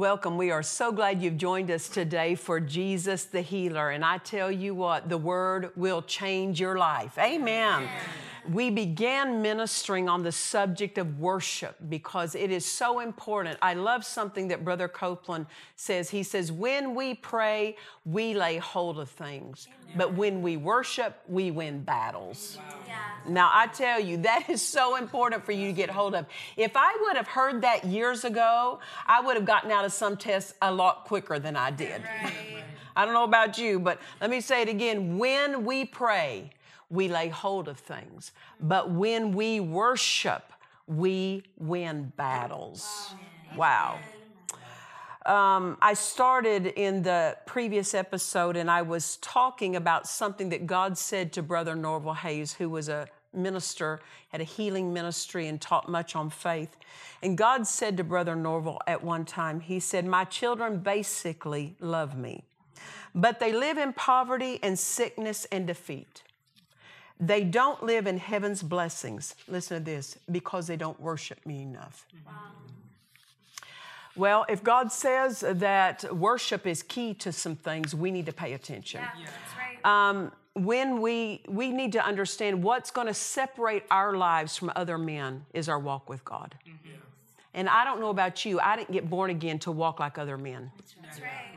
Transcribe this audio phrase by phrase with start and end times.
[0.00, 0.38] Welcome.
[0.38, 3.90] We are so glad you've joined us today for Jesus the Healer.
[3.90, 7.18] And I tell you what, the word will change your life.
[7.18, 7.86] Amen.
[8.48, 13.58] We began ministering on the subject of worship because it is so important.
[13.60, 16.10] I love something that Brother Copeland says.
[16.10, 21.50] He says, When we pray, we lay hold of things, but when we worship, we
[21.50, 22.58] win battles.
[23.28, 26.26] Now, I tell you, that is so important for you to get hold of.
[26.56, 30.16] If I would have heard that years ago, I would have gotten out of some
[30.16, 32.02] tests a lot quicker than I did.
[32.96, 35.18] I don't know about you, but let me say it again.
[35.18, 36.50] When we pray,
[36.90, 38.32] we lay hold of things.
[38.60, 40.52] But when we worship,
[40.86, 43.14] we win battles.
[43.56, 43.98] Wow.
[45.26, 50.98] Um, I started in the previous episode and I was talking about something that God
[50.98, 55.88] said to Brother Norval Hayes, who was a minister, had a healing ministry, and taught
[55.88, 56.76] much on faith.
[57.22, 62.16] And God said to Brother Norval at one time, He said, My children basically love
[62.16, 62.42] me,
[63.14, 66.22] but they live in poverty and sickness and defeat.
[67.20, 69.34] They don't live in heaven's blessings.
[69.46, 72.06] Listen to this because they don't worship me enough.
[74.16, 78.54] Well, if God says that worship is key to some things, we need to pay
[78.54, 79.02] attention.
[79.02, 80.10] That's right.
[80.10, 84.98] Um, when we we need to understand what's going to separate our lives from other
[84.98, 86.56] men is our walk with God.
[87.52, 90.38] And I don't know about you, I didn't get born again to walk like other
[90.38, 90.70] men.
[91.02, 91.49] That's right.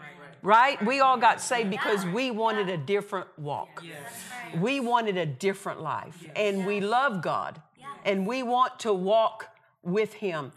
[0.43, 0.83] Right?
[0.85, 3.81] We all got saved because we wanted a different walk.
[3.81, 4.61] That's.
[4.61, 6.25] We wanted a different life.
[6.35, 7.61] And we love God.
[8.05, 9.47] And we want to walk
[9.81, 10.51] with Him.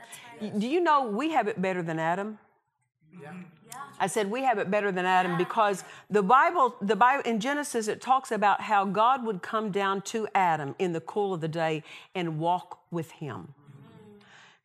[0.59, 2.39] Do you know we have it better than Adam?
[3.99, 7.89] I said we have it better than Adam because the Bible, the Bible in Genesis,
[7.89, 11.49] it talks about how God would come down to Adam in the cool of the
[11.49, 11.83] day
[12.15, 13.55] and walk with him.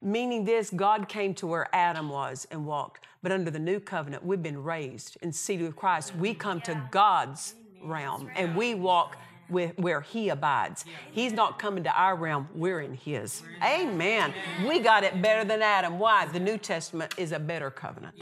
[0.04, 0.12] Mm-hmm.
[0.12, 3.08] Meaning this, God came to where Adam was and walked.
[3.24, 6.16] But under the new covenant, we've been raised and seated with Christ.
[6.16, 9.18] We come to God's realm and we walk
[9.50, 10.86] with where He abides.
[11.12, 13.44] He's not coming to our realm, we're in His.
[13.64, 14.34] Amen.
[14.68, 16.00] We got it better than Adam.
[16.00, 16.26] Why?
[16.26, 18.16] The New Testament is a better covenant.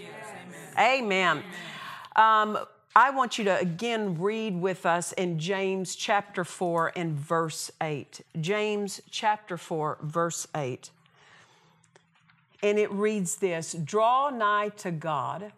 [0.78, 1.44] Amen.
[2.16, 2.58] Um,
[2.96, 8.22] I want you to again read with us in James chapter 4 and verse 8.
[8.42, 10.90] James chapter 4, verse 8.
[12.62, 15.52] And it reads this Draw nigh to God,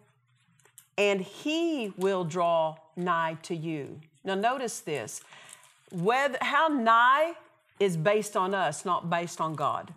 [0.96, 4.00] and he will draw nigh to you.
[4.24, 5.20] Now, notice this.
[5.90, 7.34] Whether, how nigh
[7.80, 9.92] is based on us, not based on God.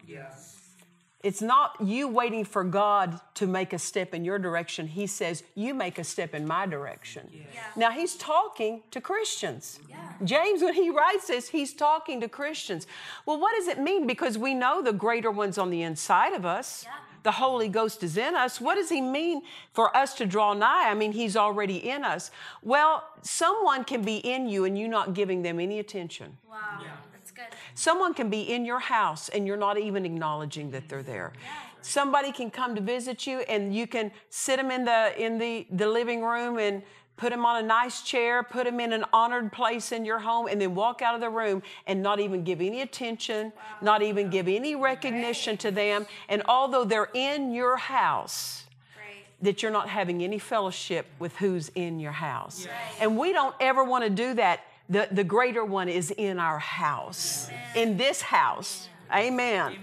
[1.26, 4.86] It's not you waiting for God to make a step in your direction.
[4.86, 7.32] He says, You make a step in my direction.
[7.76, 9.80] Now, he's talking to Christians.
[10.24, 12.86] James, when he writes this, he's talking to Christians.
[13.26, 14.06] Well, what does it mean?
[14.06, 16.86] Because we know the greater one's on the inside of us.
[17.24, 18.62] The Holy Ghost is in us.
[18.62, 19.42] What does he mean
[19.74, 20.92] for us to draw nigh?
[20.92, 22.30] I mean, he's already in us.
[22.62, 26.38] Well, someone can be in you and you not giving them any attention.
[26.48, 26.82] Wow.
[27.74, 31.34] Someone can be in your house and you're not even acknowledging that they're there.
[31.82, 35.68] Somebody can come to visit you and you can sit them in the in the,
[35.72, 36.82] the living room and
[37.18, 40.48] put them on a nice chair, put them in an honored place in your home,
[40.48, 44.30] and then walk out of the room and not even give any attention, not even
[44.30, 46.06] give any recognition to them.
[46.28, 48.66] And although they're in your house,
[49.42, 52.68] that you're not having any fellowship with who's in your house.
[53.00, 54.62] And we don't ever want to do that.
[54.90, 58.88] The, the greater one is in our house, in this house.
[59.14, 59.78] Amen.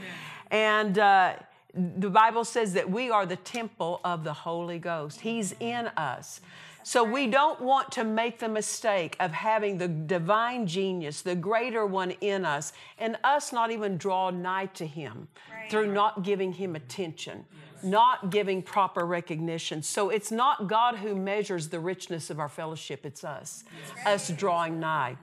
[0.50, 1.34] And uh,
[1.74, 6.40] the Bible says that we are the temple of the Holy Ghost, He's in us.
[6.84, 11.86] So we don't want to make the mistake of having the divine genius, the greater
[11.86, 15.28] one in us, and us not even draw nigh to Him
[15.70, 17.44] through not giving Him attention,
[17.82, 19.82] not giving proper recognition.
[19.82, 23.64] So it's not God who measures the richness of our fellowship, it's us,
[24.06, 25.16] us drawing nigh.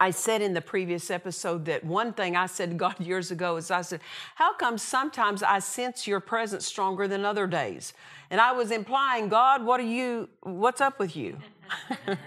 [0.00, 3.56] I said in the previous episode that one thing I said to God years ago
[3.56, 4.00] is I said,
[4.34, 7.94] How come sometimes I sense your presence stronger than other days?
[8.30, 11.38] And I was implying, God, what are you, what's up with you?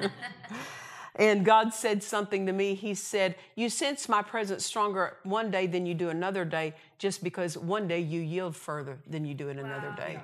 [1.16, 2.74] and God said something to me.
[2.74, 7.24] He said, You sense my presence stronger one day than you do another day, just
[7.24, 10.19] because one day you yield further than you do in another day.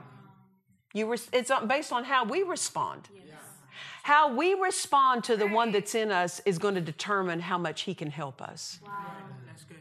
[0.94, 3.10] You res- it's based on how we respond.
[4.04, 7.82] How we respond to the one that's in us is going to determine how much
[7.82, 8.80] he can help us.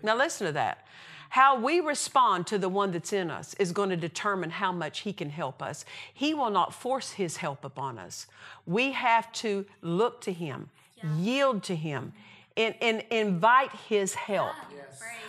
[0.02, 0.85] Now, listen to that.
[1.29, 5.00] How we respond to the one that's in us is going to determine how much
[5.00, 5.85] he can help us.
[6.12, 8.26] He will not force his help upon us.
[8.67, 10.70] We have to look to him,
[11.19, 12.12] yield to him,
[12.56, 14.52] and, and invite his help.
[14.54, 14.69] Ah,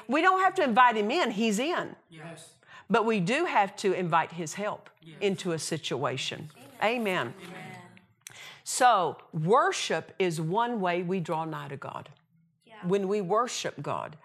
[0.07, 1.95] we don't have to invite him in, he's in.
[2.09, 2.49] Yes.
[2.89, 6.49] But we do have to invite his help into a situation.
[6.81, 7.33] Amen.
[8.63, 12.09] So, worship is one way we draw nigh to God.
[12.83, 14.17] When we worship God,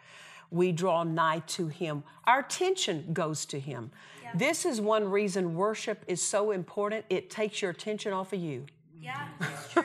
[0.51, 2.05] we draw nigh to Him.
[2.25, 3.91] Our attention goes to Him.
[4.35, 7.05] This is one reason worship is so important.
[7.09, 8.67] It takes your attention off of you.
[9.03, 9.85] Yeah, that's true.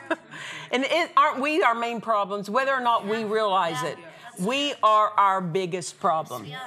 [0.70, 3.98] And it, aren't we our main problems, whether or not we realize it?
[4.38, 6.44] We are our biggest problem.
[6.44, 6.60] Yeah.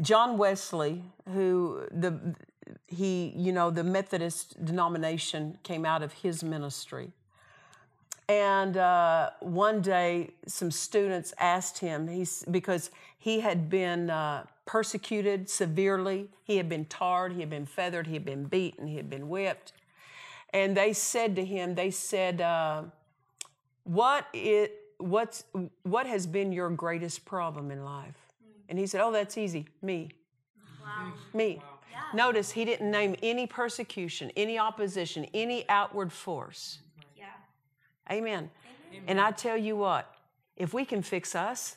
[0.00, 2.34] John Wesley, who the
[2.86, 7.12] he, you know, the Methodist denomination came out of his ministry.
[8.28, 15.50] And uh, one day, some students asked him, he's, because he had been uh, persecuted
[15.50, 16.28] severely.
[16.42, 19.28] He had been tarred, he had been feathered, he had been beaten, he had been
[19.28, 19.72] whipped.
[20.54, 22.84] And they said to him, they said, uh,
[23.82, 25.44] what, it, what's,
[25.82, 28.16] what has been your greatest problem in life?
[28.68, 29.66] And he said, Oh, that's easy.
[29.82, 30.10] Me.
[30.82, 31.12] Wow.
[31.34, 31.60] Me.
[32.14, 36.78] Notice he didn't name any persecution, any opposition, any outward force.
[37.16, 37.24] Yeah.
[38.10, 38.50] Amen.
[39.08, 40.14] And I tell you what,
[40.56, 41.76] if we can fix us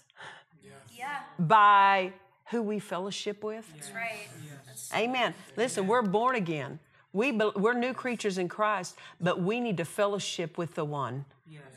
[0.95, 1.07] Yeah.
[1.39, 2.13] by
[2.51, 4.27] who we fellowship with, That's right.
[4.67, 5.33] That's amen.
[5.55, 6.79] Listen, we're born again.
[7.17, 11.25] We, be- we're new creatures in Christ, but we need to fellowship with the one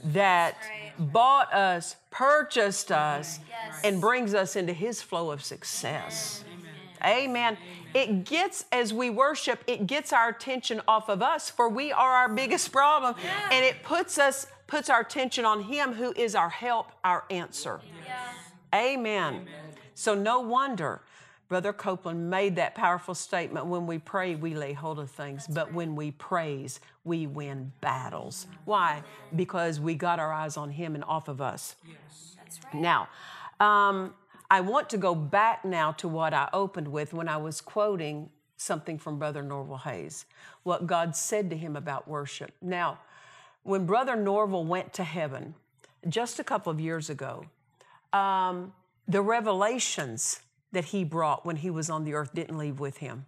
[0.04, 1.12] that right.
[1.12, 3.80] bought us, purchased us, Yes.
[3.84, 6.44] and brings us into his flow of success.
[7.02, 7.56] Amen.
[7.94, 12.10] It gets, as we worship, it gets our attention off of us, for we are
[12.12, 13.14] our biggest problem.
[13.50, 17.80] And it puts us, puts our attention on Him who is our help, our answer.
[18.06, 18.78] yeah.
[18.78, 19.48] Amen.
[19.94, 21.00] So no wonder
[21.50, 25.74] Brother Copeland made that powerful statement when we pray, we lay hold of things, but
[25.74, 28.46] when we praise, we win battles.
[28.66, 29.02] Why?
[29.34, 31.74] Because we got our eyes on Him and off of us.
[31.84, 32.36] Yes.
[32.36, 32.80] That's right.
[32.80, 33.08] Now,
[33.58, 34.14] um,
[34.48, 38.30] I want to go back now to what I opened with when I was quoting
[38.56, 40.26] something from Brother Norval Hayes,
[40.62, 42.52] what God said to him about worship.
[42.62, 43.00] Now,
[43.64, 45.56] when Brother Norval went to heaven
[46.08, 47.46] just a couple of years ago,
[48.12, 48.72] um,
[49.08, 53.26] the revelations that he brought when he was on the earth didn't leave with him.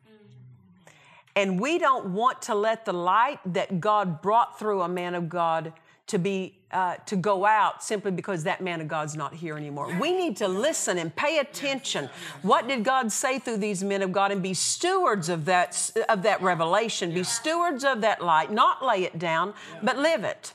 [1.34, 5.28] And we don't want to let the light that God brought through a man of
[5.28, 5.72] God
[6.08, 9.94] to be uh, to go out simply because that man of God's not here anymore.
[10.00, 12.08] We need to listen and pay attention.
[12.42, 16.22] What did God say through these men of God, and be stewards of that of
[16.22, 17.14] that revelation.
[17.14, 20.52] Be stewards of that light, not lay it down, but live it.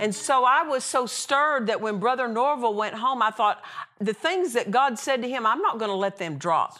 [0.00, 3.62] And so I was so stirred that when Brother Norval went home, I thought
[3.98, 6.78] the things that God said to him, I'm not going to let them drop.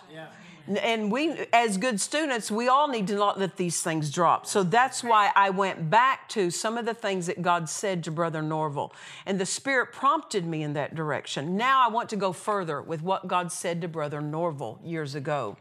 [0.67, 4.47] And we, as good students, we all need to not let these things drop.
[4.47, 8.11] So that's why I went back to some of the things that God said to
[8.11, 8.95] Brother Norval.
[9.27, 11.59] And the Spirit prompted me in that direction.
[11.59, 15.59] Now I want to go further with what God said to Brother Norval years ago.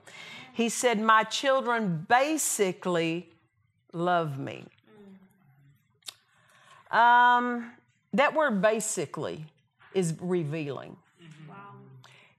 [0.54, 3.30] He said, My children basically
[3.92, 4.66] love me.
[6.92, 7.72] Um,
[8.14, 9.46] that word basically
[9.94, 10.98] is revealing
[11.48, 11.56] Wow.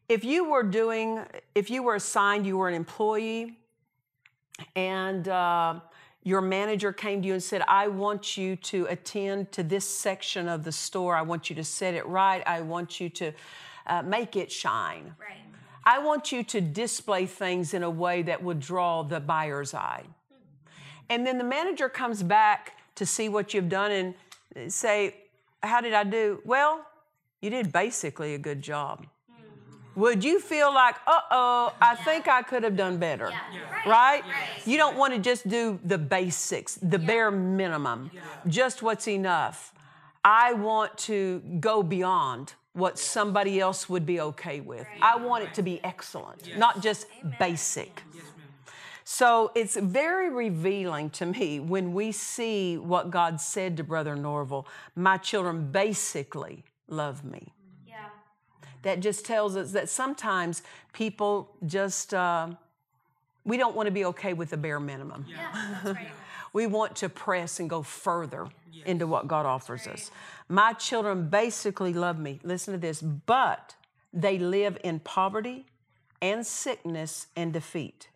[0.09, 1.25] if you were doing,
[1.55, 3.59] if you were assigned, you were an employee,
[4.77, 5.81] and uh,
[6.23, 10.49] your manager came to you and said, I want you to attend to this section
[10.49, 11.15] of the store.
[11.17, 12.43] I want you to set it right.
[12.47, 13.33] I want you to
[13.87, 15.15] uh, make it shine.
[15.21, 15.39] Right.
[15.85, 20.05] I want you to display things in a way that would draw the buyer's eye.
[21.11, 24.15] And then the manager comes back to see what you've done and
[24.69, 25.15] say,
[25.63, 26.41] How did I do?
[26.45, 26.85] Well,
[27.41, 29.07] you did basically a good job.
[29.97, 33.31] Would you feel like, uh oh, I think I could have done better?
[33.31, 33.89] Yeah.
[33.89, 34.23] Right?
[34.23, 34.67] Right.
[34.67, 38.11] You don't want to just do the basics, the bare minimum,
[38.49, 39.73] just what's enough.
[40.25, 44.87] I want to go beyond what somebody else would be okay with.
[45.01, 47.07] I want it to be excellent, not just
[47.39, 48.03] basic.
[49.05, 54.67] So it's very revealing to me when we see what God said to Brother Norval.
[54.97, 57.53] My children basically love me.
[57.87, 58.07] Yeah.
[58.83, 60.63] That just tells us that sometimes
[60.95, 62.49] people just, uh,
[63.45, 65.27] we don't want to be okay with the bare minimum.
[65.29, 65.79] Yeah.
[65.85, 66.09] That's right.
[66.55, 68.47] We want to press and go further
[68.87, 70.13] into what God offers us.
[70.49, 72.39] My children basically love me.
[72.45, 73.75] Listen to this, but
[74.13, 75.67] they live in poverty
[76.23, 78.09] and sickness and defeat.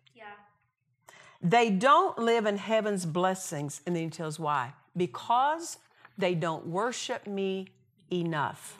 [1.41, 1.49] Yeah.
[1.49, 3.81] They don't live in heaven's blessings.
[3.85, 4.73] And then he tells why.
[4.95, 5.77] Because
[6.17, 7.67] they don't worship me
[8.11, 8.77] enough.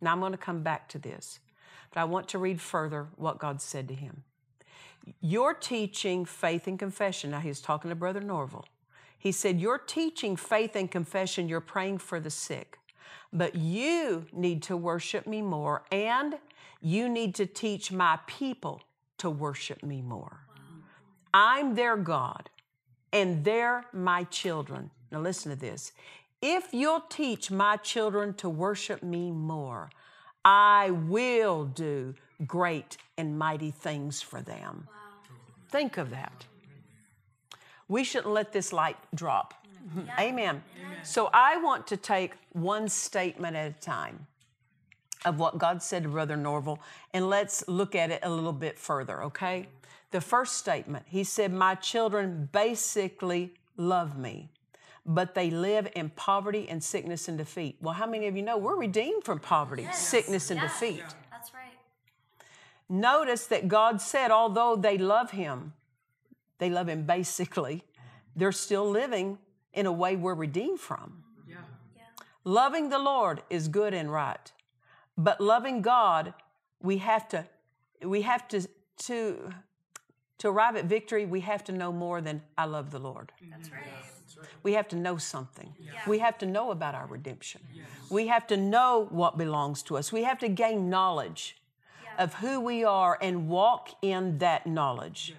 [0.00, 1.40] Now I'm going to come back to this,
[1.92, 4.22] but I want to read further what God said to him.
[5.20, 7.30] You're teaching faith and confession.
[7.30, 8.64] Now he's talking to Brother Norval.
[9.18, 12.78] He said, You're teaching faith and confession, you're praying for the sick,
[13.32, 16.38] but you need to worship me more and
[16.80, 18.82] you need to teach my people
[19.18, 20.40] to worship me more.
[21.32, 22.50] I'm their God
[23.12, 24.90] and they're my children.
[25.10, 25.92] Now, listen to this.
[26.42, 29.90] If you'll teach my children to worship me more,
[30.44, 32.14] I will do
[32.46, 34.88] great and mighty things for them.
[35.68, 36.46] Think of that.
[37.88, 39.54] We shouldn't let this light drop.
[40.18, 40.62] Amen.
[41.02, 44.26] So I want to take one statement at a time
[45.24, 46.80] of what God said to Brother Norval,
[47.12, 49.66] and let's look at it a little bit further, okay?
[50.10, 54.50] The first statement, he said, My children basically love me,
[55.06, 57.76] but they live in poverty and sickness and defeat.
[57.80, 60.66] Well, how many of you know we're redeemed from poverty, sickness, and Yeah.
[60.66, 61.04] defeat?
[61.30, 61.78] That's right.
[62.88, 65.74] Notice that God said, although they love Him,
[66.58, 67.84] they love Him basically,
[68.34, 69.38] they're still living
[69.72, 71.22] in a way we're redeemed from.
[71.46, 71.58] Yeah.
[72.42, 74.52] Loving the Lord is good and right,
[75.16, 76.34] but loving God,
[76.82, 77.46] we have to,
[78.02, 78.66] we have to,
[79.04, 79.52] to,
[80.40, 83.32] to arrive at victory, we have to know more than I love the Lord.
[83.50, 83.76] That's mm-hmm.
[83.76, 83.84] right.
[84.62, 85.74] We have to know something.
[86.06, 87.60] We have to know about our redemption.
[88.08, 90.12] We have to know what belongs to us.
[90.12, 91.56] We have to gain knowledge
[92.18, 95.34] of who we are and walk in that knowledge.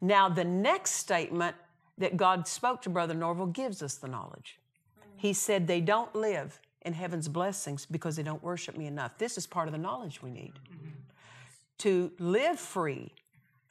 [0.00, 1.54] Now, the next statement
[1.98, 4.58] that God spoke to Brother Norval gives us the knowledge.
[5.16, 5.34] He mm-hmm.
[5.34, 9.18] said, They don't live in heaven's blessings because they don't worship me enough.
[9.18, 10.88] This is part of the knowledge we need mm-hmm.
[11.78, 13.12] to live free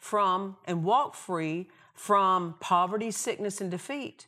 [0.01, 4.25] from and walk free from poverty, sickness, and defeat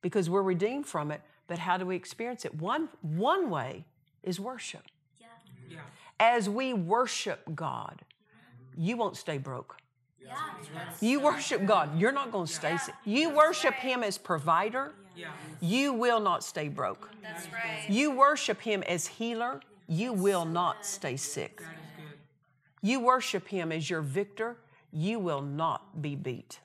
[0.00, 1.20] because we're redeemed from it.
[1.46, 2.54] But how do we experience it?
[2.54, 3.84] One, one way
[4.22, 4.82] is worship.
[5.68, 5.78] Yeah.
[6.18, 8.00] As we worship God,
[8.78, 9.76] you won't stay broke.
[10.22, 10.36] Yeah.
[11.00, 12.94] You worship God, you're not going to stay sick.
[13.04, 14.92] You worship Him as provider,
[15.60, 17.10] you will not stay broke.
[17.22, 17.84] That's right.
[17.88, 21.60] You worship Him as healer, you will not stay sick.
[22.80, 24.56] You worship Him as your victor,
[24.94, 26.60] you will not be beat.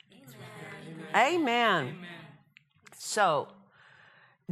[1.15, 1.95] Amen.
[2.95, 3.47] So,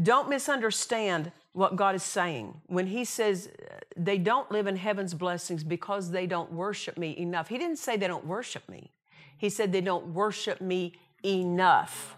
[0.01, 2.59] don't misunderstand what God is saying.
[2.65, 7.15] When He says uh, they don't live in heaven's blessings because they don't worship me
[7.17, 8.91] enough, He didn't say they don't worship me.
[9.37, 10.93] He said they don't worship me
[11.23, 12.15] enough.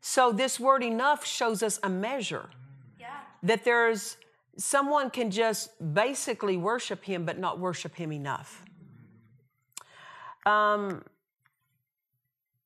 [0.00, 2.48] So, this word enough shows us a measure
[2.98, 3.08] Yeah.
[3.42, 4.16] that there's
[4.56, 8.63] someone can just basically worship him but not worship him enough.
[10.46, 11.04] Um,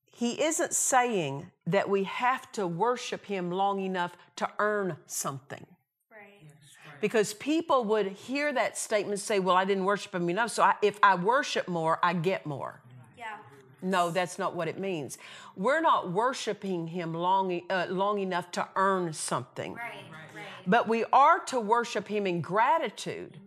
[0.06, 5.64] he isn't saying that we have to worship him long enough to earn something.
[6.10, 6.98] Right.
[7.00, 10.74] Because people would hear that statement say, Well, I didn't worship him enough, so I,
[10.82, 12.80] if I worship more, I get more.
[13.16, 13.36] Yeah.
[13.80, 15.18] No, that's not what it means.
[15.54, 19.74] We're not worshiping him long, uh, long enough to earn something.
[19.74, 20.04] Right.
[20.38, 20.44] Right.
[20.66, 23.38] But we are to worship Him in gratitude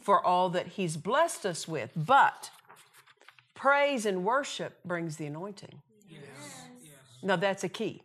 [0.00, 1.90] for all that He's blessed us with.
[1.94, 2.50] But
[3.56, 5.82] praise and worship brings the anointing.
[6.08, 6.20] Yes.
[7.22, 8.02] Now, that's a key.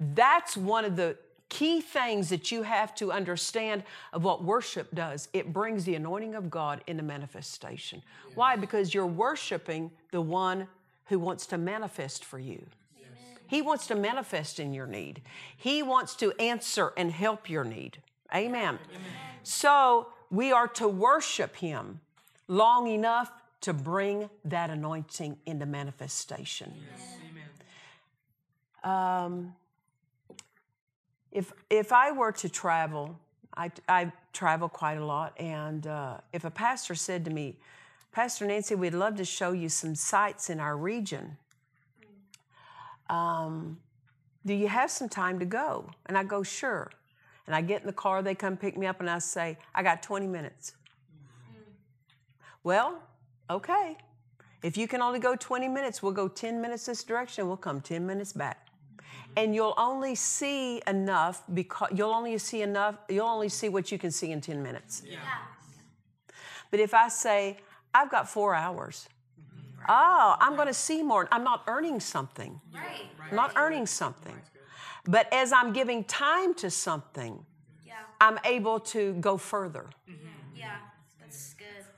[0.00, 1.16] That's one of the
[1.48, 5.28] key things that you have to understand of what worship does.
[5.32, 8.02] It brings the anointing of God into manifestation.
[8.34, 8.56] Why?
[8.56, 10.66] Because you're worshiping the one
[11.06, 12.66] who wants to manifest for you.
[13.46, 15.22] He wants to manifest in your need.
[15.56, 18.02] He wants to answer and help your need.
[18.34, 18.78] Amen.
[19.42, 22.00] So we are to worship Him
[22.46, 26.72] long enough to bring that anointing into manifestation.
[28.84, 29.54] Um,
[31.32, 33.18] if if I were to travel,
[33.56, 37.56] I, I travel quite a lot, and uh, if a pastor said to me,
[38.12, 41.36] Pastor Nancy, we'd love to show you some sites in our region.
[43.10, 43.78] Um,
[44.46, 45.90] do you have some time to go?
[46.06, 46.90] And I go, sure.
[47.46, 49.82] And I get in the car, they come pick me up, and I say, I
[49.82, 50.72] got 20 minutes.
[52.62, 53.02] Well,
[53.50, 53.96] okay.
[54.62, 57.80] If you can only go 20 minutes, we'll go 10 minutes this direction, we'll come
[57.80, 58.66] 10 minutes back.
[59.36, 63.98] And you'll only see enough because you'll only see enough, you'll only see what you
[63.98, 65.02] can see in 10 minutes.
[65.06, 65.18] Yeah.
[66.70, 67.58] But if I say,
[67.94, 69.08] I've got four hours,
[69.40, 69.84] mm-hmm.
[69.88, 71.28] oh, I'm going to see more.
[71.30, 72.60] I'm not earning something.
[72.74, 73.06] Right.
[73.30, 74.34] I'm not earning something.
[75.06, 77.44] But as I'm giving time to something,
[77.86, 77.94] Yeah.
[78.20, 79.86] I'm able to go further.
[80.06, 80.14] Yeah.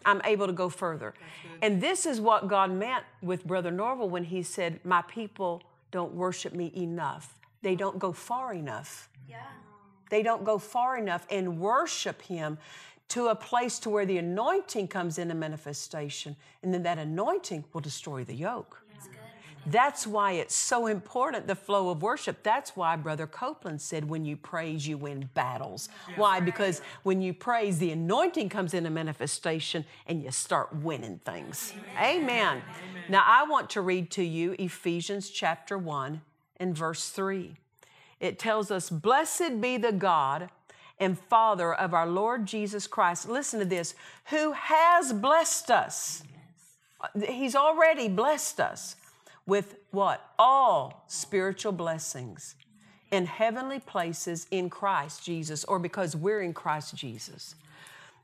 [0.04, 1.14] I'm able to go further.
[1.62, 6.14] And this is what God meant with Brother Norval when he said, My people don't
[6.14, 7.38] worship me enough.
[7.62, 9.08] They don't go far enough.
[9.28, 9.38] Yeah.
[10.08, 12.58] They don't go far enough and worship Him
[13.08, 16.36] to a place to where the anointing comes into manifestation.
[16.62, 18.79] And then that anointing will destroy the yoke.
[19.70, 22.42] That's why it's so important, the flow of worship.
[22.42, 25.88] That's why Brother Copeland said, when you praise, you win battles.
[26.16, 26.40] Why?
[26.40, 31.72] Because when you praise, the anointing comes into manifestation and you start winning things.
[31.98, 32.62] Amen.
[33.08, 36.20] Now, I want to read to you Ephesians chapter 1
[36.56, 37.56] and verse 3.
[38.18, 40.50] It tells us, Blessed be the God
[40.98, 43.28] and Father of our Lord Jesus Christ.
[43.28, 43.94] Listen to this,
[44.26, 46.22] who has blessed us.
[47.00, 48.96] Uh, he's already blessed us
[49.46, 50.32] with what?
[50.38, 52.54] All spiritual blessings
[53.10, 57.54] in heavenly places in Christ Jesus, or because we're in Christ Jesus.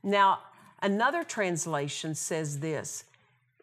[0.01, 0.39] Now,
[0.81, 3.03] another translation says this.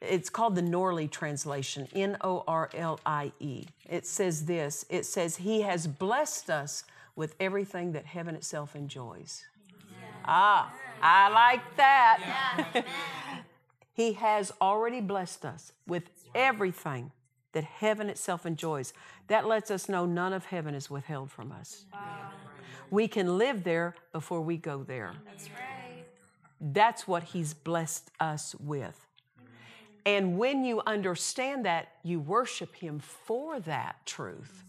[0.00, 3.64] It's called the Norlie translation, N O R L I E.
[3.88, 6.84] It says this it says, He has blessed us
[7.16, 9.44] with everything that heaven itself enjoys.
[10.26, 12.84] Ah, I like that.
[13.94, 17.12] he has already blessed us with everything
[17.54, 18.92] that heaven itself enjoys.
[19.28, 21.86] That lets us know none of heaven is withheld from us.
[22.90, 25.14] We can live there before we go there.
[25.24, 26.04] That's right.
[26.60, 29.06] That's what He's blessed us with.
[30.06, 34.63] And when you understand that, you worship Him for that truth,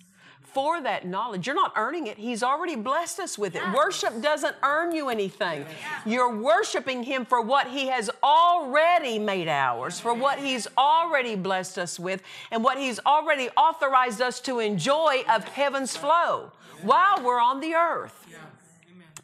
[0.56, 1.46] for that knowledge.
[1.46, 3.62] You're not earning it, He's already blessed us with it.
[3.76, 5.66] Worship doesn't earn you anything.
[6.06, 11.78] You're worshiping Him for what He has already made ours, for what He's already blessed
[11.78, 17.42] us with, and what He's already authorized us to enjoy of heaven's flow while we're
[17.42, 18.26] on the earth.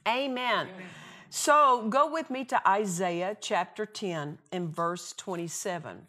[0.06, 0.68] Amen.
[1.30, 6.08] So go with me to Isaiah chapter 10 and verse 27.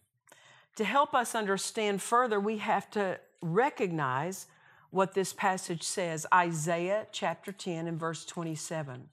[0.76, 4.46] To help us understand further, we have to recognize
[4.92, 9.08] what this passage says Isaiah chapter 10 and verse 27.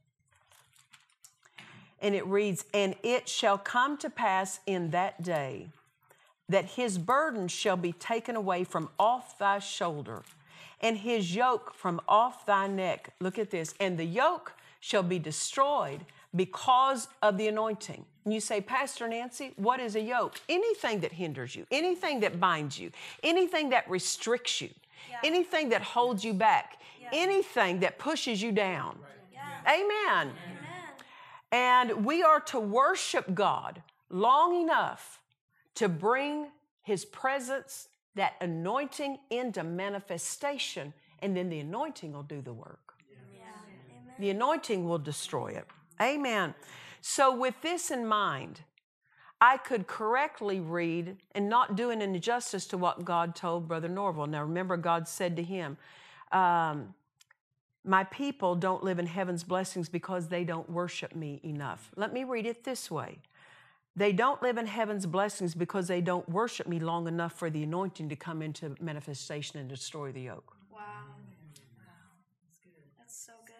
[2.01, 5.69] And it reads, And it shall come to pass in that day
[6.47, 10.23] that his burden shall be taken away from off thy shoulder,
[10.81, 13.13] and his yoke from off thy neck.
[13.19, 13.73] Look at this.
[13.79, 18.05] And the yoke shall be destroyed because of the anointing.
[18.25, 20.39] And you say, Pastor Nancy, what is a yoke?
[20.47, 22.91] Anything that hinders you, anything that binds you,
[23.23, 24.69] anything that restricts you,
[25.23, 26.81] anything that holds you back,
[27.11, 28.97] anything that pushes you down.
[29.67, 30.33] Amen.
[31.51, 35.21] And we are to worship God long enough
[35.75, 36.47] to bring
[36.81, 42.93] His presence, that anointing into manifestation, and then the anointing will do the work.
[44.19, 45.65] The anointing will destroy it.
[46.01, 46.53] Amen.
[47.01, 48.61] So, with this in mind,
[49.41, 54.27] I could correctly read and not do an injustice to what God told Brother Norval.
[54.27, 55.77] Now, remember, God said to him,
[56.31, 56.93] um,
[57.85, 61.91] My people don't live in heaven's blessings because they don't worship me enough.
[61.95, 63.19] Let me read it this way
[63.95, 67.63] They don't live in heaven's blessings because they don't worship me long enough for the
[67.63, 70.57] anointing to come into manifestation and destroy the yoke.
[70.69, 70.79] Wow.
[72.97, 73.55] That's so good.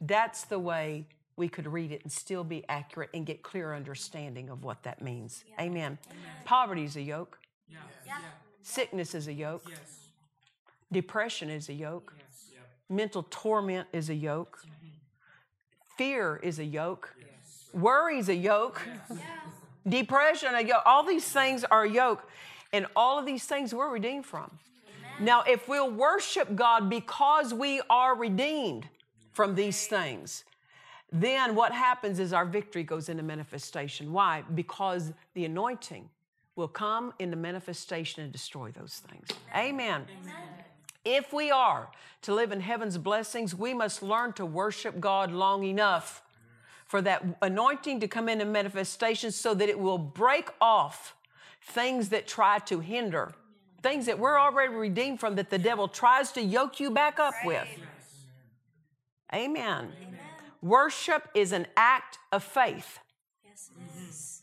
[0.00, 1.06] That's the way
[1.38, 5.00] we could read it and still be accurate and get clear understanding of what that
[5.00, 5.44] means.
[5.60, 5.98] Amen.
[6.44, 7.38] Poverty is a yoke.
[7.68, 7.78] Yeah.
[8.62, 9.70] Sickness is a yoke.
[10.92, 12.14] Depression is a yoke.
[12.90, 14.62] Mental torment is a yoke.
[15.96, 17.14] Fear is a yoke.
[17.72, 18.80] Worry is a yoke.
[19.86, 20.82] Depression, a yoke.
[20.84, 22.28] All these things are a yoke.
[22.72, 24.50] And all of these things we're redeemed from.
[25.20, 28.86] Now, if we'll worship God because we are redeemed
[29.32, 30.44] from these things,
[31.10, 34.12] then what happens is our victory goes into manifestation.
[34.12, 34.42] Why?
[34.54, 36.08] Because the anointing
[36.54, 39.28] will come into manifestation and destroy those things.
[39.56, 40.04] Amen.
[41.04, 41.88] If we are
[42.22, 46.22] to live in heaven's blessings, we must learn to worship God long enough
[46.84, 51.14] for that anointing to come into manifestation so that it will break off
[51.62, 53.32] things that try to hinder,
[53.82, 57.34] things that we're already redeemed from that the devil tries to yoke you back up
[57.44, 57.68] with.
[59.32, 59.92] Amen.
[60.62, 62.98] Worship is an act of faith.
[63.44, 64.42] Yes, it is.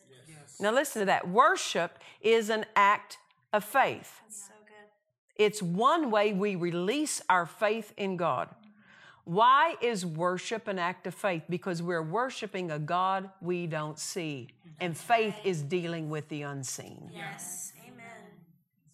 [0.59, 1.27] Now, listen to that.
[1.27, 3.17] Worship is an act
[3.51, 4.21] of faith.
[4.23, 5.43] That's so good.
[5.43, 8.49] It's one way we release our faith in God.
[9.25, 11.43] Why is worship an act of faith?
[11.49, 14.49] Because we're worshiping a God we don't see.
[14.79, 17.09] And faith is dealing with the unseen.
[17.13, 17.73] Yes.
[17.83, 18.05] Amen.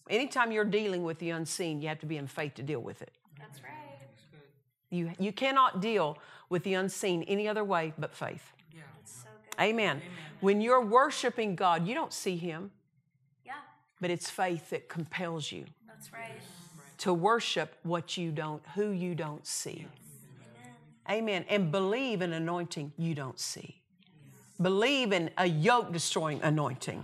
[0.10, 3.02] Anytime you're dealing with the unseen, you have to be in faith to deal with
[3.02, 3.12] it.
[3.38, 3.81] That's right.
[4.91, 6.17] You, you cannot deal
[6.49, 8.43] with the unseen any other way but faith.
[8.97, 9.63] That's so good.
[9.63, 10.01] Amen.
[10.41, 12.71] When you're worshiping God, you don't see Him,
[13.45, 13.54] Yeah.
[13.99, 16.39] but it's faith that compels you That's right.
[16.99, 19.88] to worship what you don't, who you don't see.
[21.10, 21.45] Amen.
[21.49, 23.82] And believe in anointing you don't see.
[24.62, 27.04] Believe in a yoke destroying anointing.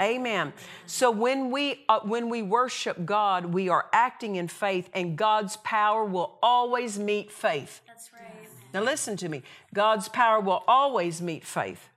[0.00, 0.52] Amen.
[0.86, 5.56] So when we uh, when we worship God, we are acting in faith, and God's
[5.58, 7.80] power will always meet faith.
[7.86, 8.48] That's right.
[8.74, 9.42] Now listen to me.
[9.72, 11.88] God's power will always meet faith.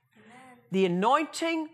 [0.72, 1.68] The anointing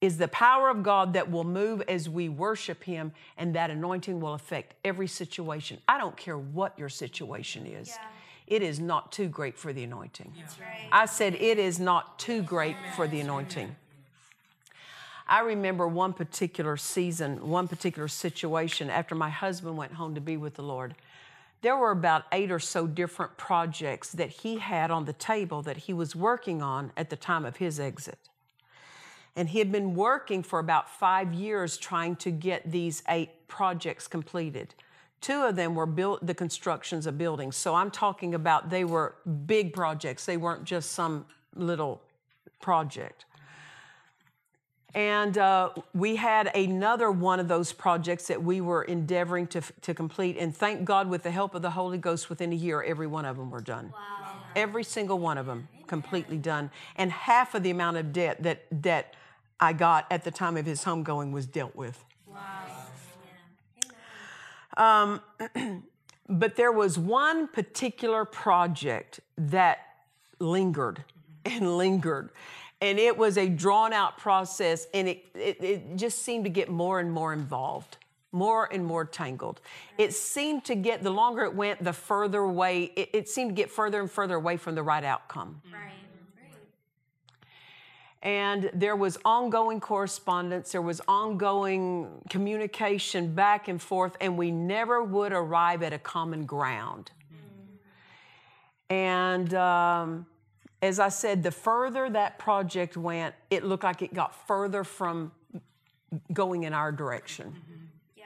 [0.00, 4.20] is the power of God that will move as we worship Him, and that anointing
[4.20, 5.78] will affect every situation.
[5.88, 7.88] I don't care what your situation is.
[7.88, 8.06] Yeah.
[8.46, 10.32] It is not too great for the anointing.
[10.38, 10.88] That's right.
[10.92, 13.74] I said, it is not too great for the anointing.
[15.28, 20.36] I remember one particular season, one particular situation after my husband went home to be
[20.36, 20.94] with the Lord.
[21.62, 25.78] There were about eight or so different projects that he had on the table that
[25.78, 28.18] he was working on at the time of his exit.
[29.34, 34.06] And he had been working for about five years trying to get these eight projects
[34.06, 34.74] completed.
[35.20, 37.56] Two of them were built, the constructions of buildings.
[37.56, 42.00] So I'm talking about they were big projects, they weren't just some little
[42.60, 43.24] project.
[44.96, 49.92] And uh, we had another one of those projects that we were endeavoring to, to
[49.92, 50.38] complete.
[50.38, 53.26] And thank God, with the help of the Holy Ghost, within a year, every one
[53.26, 53.92] of them were done.
[54.56, 56.70] Every single one of them completely done.
[56.96, 59.14] And half of the amount of debt that, that
[59.60, 62.02] I got at the time of his homegoing was dealt with.
[66.28, 69.78] But there was one particular project that
[70.40, 71.04] lingered
[71.44, 72.30] and lingered.
[72.80, 76.68] And it was a drawn out process, and it, it, it just seemed to get
[76.68, 77.96] more and more involved,
[78.32, 79.62] more and more tangled.
[79.96, 83.54] It seemed to get, the longer it went, the further away, it, it seemed to
[83.54, 85.62] get further and further away from the right outcome.
[85.72, 85.92] Right.
[88.22, 95.00] And there was ongoing correspondence, there was ongoing communication back and forth, and we never
[95.04, 97.12] would arrive at a common ground.
[98.90, 100.26] And um,
[100.86, 105.32] as I said, the further that project went, it looked like it got further from
[106.32, 107.54] going in our direction,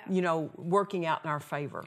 [0.09, 1.85] you know, working out in our favor.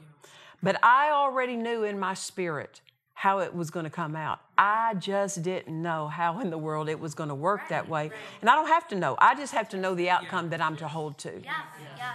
[0.62, 2.80] But I already knew in my spirit
[3.14, 4.40] how it was going to come out.
[4.58, 8.10] I just didn't know how in the world it was going to work that way.
[8.40, 10.76] And I don't have to know, I just have to know the outcome that I'm
[10.78, 11.40] to hold to.
[11.42, 11.52] Yeah.
[11.96, 12.12] Yeah.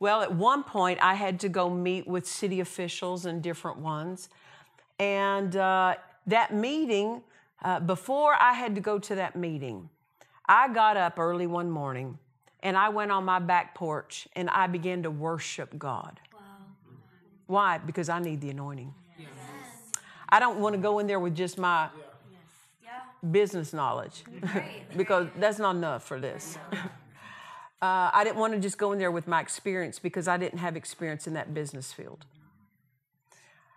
[0.00, 4.28] Well, at one point, I had to go meet with city officials and different ones.
[4.98, 5.94] And uh,
[6.26, 7.22] that meeting,
[7.62, 9.88] uh, before I had to go to that meeting,
[10.46, 12.18] I got up early one morning
[12.60, 16.20] and I went on my back porch and I began to worship God.
[16.32, 16.40] Wow.
[17.46, 17.78] Why?
[17.78, 18.94] Because I need the anointing.
[20.28, 21.88] I don't want to go in there with just my
[22.82, 22.90] Yeah.
[23.30, 24.84] business knowledge Right.
[24.96, 26.58] because that's not enough for this.
[27.82, 30.60] Uh, I didn't want to just go in there with my experience because I didn't
[30.60, 32.26] have experience in that business field.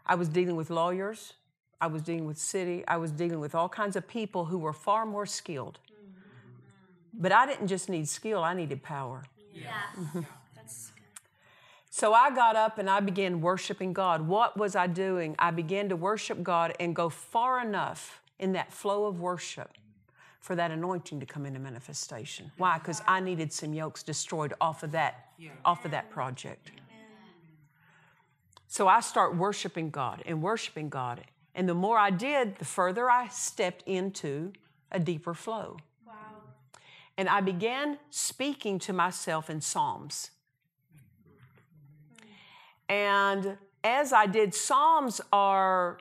[0.06, 1.34] I was dealing with lawyers,
[1.82, 4.74] I was dealing with city, I was dealing with all kinds of people who were
[4.74, 5.80] far more skilled.
[7.14, 9.24] But I didn't just need skill, I needed power.
[9.56, 10.20] Mm-hmm.
[10.20, 10.24] Yeah.
[10.56, 11.04] That's good.
[11.90, 14.28] So I got up and I began worshiping God.
[14.28, 15.36] What was I doing?
[15.40, 19.72] I began to worship God and go far enough in that flow of worship
[20.42, 22.52] for that anointing to come into manifestation.
[22.58, 22.78] Why?
[22.78, 25.30] Because I needed some yokes destroyed off of that,
[25.64, 26.72] off of that project.
[28.68, 31.24] So I start worshiping God and worshiping God.
[31.56, 34.52] And the more I did, the further I stepped into
[34.92, 35.78] a deeper flow.
[36.06, 36.14] Wow.
[37.18, 40.32] And I began speaking to myself in Psalms.
[42.90, 45.98] And as I did, Psalms are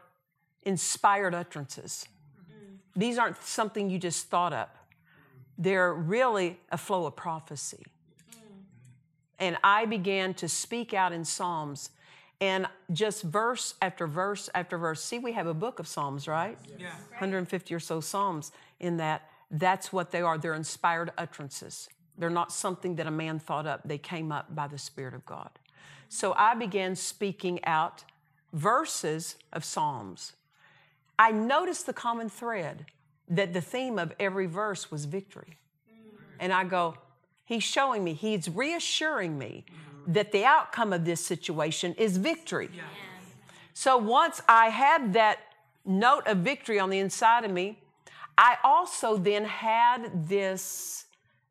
[0.64, 2.06] inspired utterances.
[2.36, 3.00] Mm-hmm.
[3.00, 4.76] These aren't something you just thought up,
[5.56, 7.86] they're really a flow of prophecy.
[8.32, 8.36] Mm.
[9.38, 11.90] And I began to speak out in Psalms.
[12.40, 15.02] And just verse after verse after verse.
[15.02, 16.58] See, we have a book of Psalms, right?
[16.78, 16.90] Yeah.
[17.10, 19.30] 150 or so Psalms in that.
[19.50, 20.36] That's what they are.
[20.36, 21.88] They're inspired utterances.
[22.18, 25.24] They're not something that a man thought up, they came up by the Spirit of
[25.26, 25.50] God.
[26.08, 28.04] So I began speaking out
[28.52, 30.32] verses of Psalms.
[31.18, 32.86] I noticed the common thread
[33.28, 35.56] that the theme of every verse was victory.
[36.38, 36.96] And I go,
[37.44, 39.64] He's showing me, He's reassuring me
[40.06, 42.70] that the outcome of this situation is victory.
[43.72, 45.38] So once I had that
[45.84, 47.78] note of victory on the inside of me,
[48.36, 51.06] I also then had this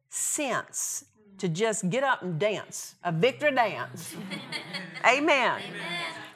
[0.09, 1.05] sense
[1.37, 4.15] to just get up and dance, a victory dance.
[5.07, 5.61] Amen.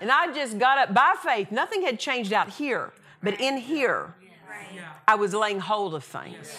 [0.01, 1.51] And I just got up by faith.
[1.51, 4.15] Nothing had changed out here, but in here,
[5.08, 6.56] I was laying hold of things.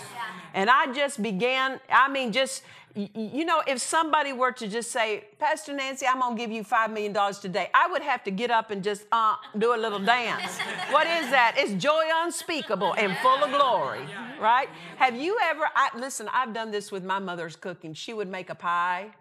[0.54, 2.62] And I just began, I mean, just,
[2.98, 6.64] you know, if somebody were to just say, Pastor Nancy, I'm going to give you
[6.64, 10.00] $5 million today, I would have to get up and just uh, do a little
[10.00, 10.58] dance.
[10.90, 11.54] what is that?
[11.56, 14.04] It's joy unspeakable and full of glory,
[14.40, 14.68] right?
[14.96, 17.94] Have you ever, I, listen, I've done this with my mother's cooking.
[17.94, 19.12] She would make a pie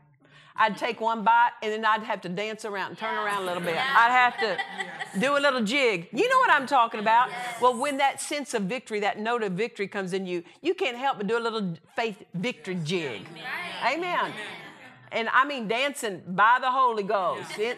[0.57, 3.45] I'd take one bite and then I'd have to dance around and turn around a
[3.45, 3.75] little bit.
[3.75, 6.09] I'd have to do a little jig.
[6.11, 7.29] You know what I'm talking about?
[7.61, 10.97] Well, when that sense of victory, that note of victory comes in you, you can't
[10.97, 13.21] help but do a little faith victory jig.
[13.85, 14.33] Amen.
[15.11, 17.77] And I mean dancing by the Holy Ghost in,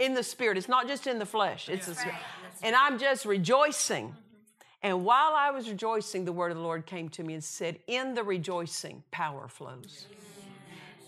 [0.00, 0.56] in the Spirit.
[0.56, 1.68] It's not just in the flesh.
[1.68, 2.18] It's the Spirit.
[2.62, 4.14] And I'm just rejoicing.
[4.82, 7.78] And while I was rejoicing, the word of the Lord came to me and said,
[7.86, 10.06] In the rejoicing, power flows.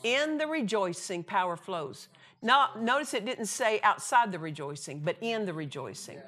[0.05, 2.09] In the rejoicing, power flows.
[2.43, 6.19] Now, notice it didn't say outside the rejoicing, but in the rejoicing.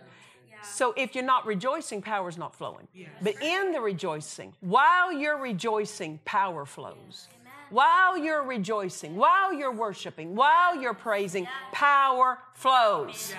[0.62, 2.88] So if you're not rejoicing, power's not flowing.
[3.22, 7.28] But in the rejoicing, while you're rejoicing, power flows.
[7.68, 13.34] While you're rejoicing, while you're worshiping, while you're praising, power flows.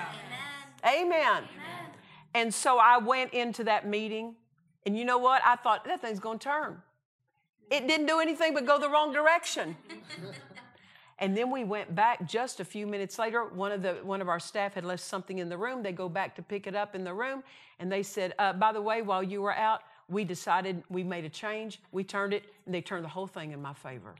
[0.85, 1.43] Amen.
[2.35, 4.35] And so I went into that meeting,
[4.85, 5.41] and you know what?
[5.43, 6.81] I thought that thing's going to turn.
[7.69, 9.75] It didn't do anything but go the wrong direction.
[11.19, 13.45] and then we went back just a few minutes later.
[13.45, 15.83] One of, the, one of our staff had left something in the room.
[15.83, 17.43] They go back to pick it up in the room,
[17.79, 21.25] and they said, uh, By the way, while you were out, we decided we made
[21.25, 21.81] a change.
[21.91, 24.15] We turned it, and they turned the whole thing in my favor.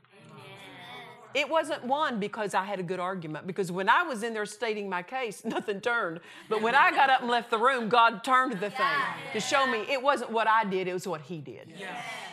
[1.34, 4.46] It wasn't one because I had a good argument, because when I was in there
[4.46, 6.20] stating my case, nothing turned.
[6.48, 8.86] But when I got up and left the room, God turned the thing
[9.32, 11.72] to show me it wasn't what I did, it was what He did.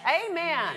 [0.08, 0.76] Amen.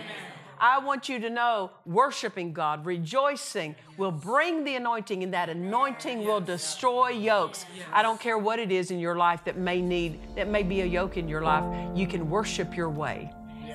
[0.60, 6.24] I want you to know worshiping God, rejoicing will bring the anointing, and that anointing
[6.24, 7.64] will destroy yokes.
[7.92, 10.80] I don't care what it is in your life that may need, that may be
[10.80, 11.64] a yoke in your life,
[11.96, 13.30] you can worship your way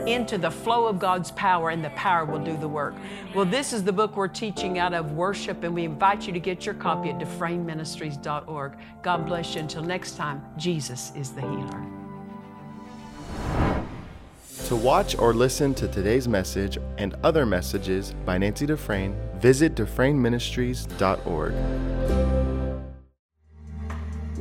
[0.06, 2.94] into the flow of God's power, and the power will do the work.
[3.34, 6.40] Well, this is the book we're teaching out of worship, and we invite you to
[6.40, 8.74] get your copy at dufresneministries.org.
[9.02, 9.62] God bless you.
[9.62, 11.86] Until next time, Jesus is the healer.
[14.68, 22.33] To watch or listen to today's message and other messages by Nancy Dufresne, visit DufresneMinistries.org.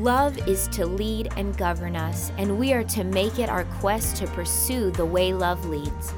[0.02, 4.16] Love is to lead and govern us, and we are to make it our quest
[4.16, 6.12] to pursue the way love leads.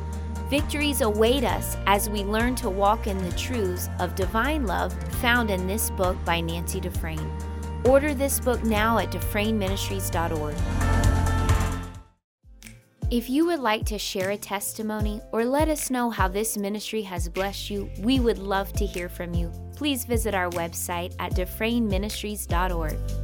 [0.48, 5.50] Victories await us as we learn to walk in the truths of divine love found
[5.50, 7.30] in this book by Nancy Dufresne.
[7.84, 10.54] Order this book now at DufresneMinistries.org.
[13.10, 17.02] If you would like to share a testimony or let us know how this ministry
[17.02, 19.52] has blessed you, we would love to hear from you.
[19.76, 23.23] Please visit our website at DufresneMinistries.org.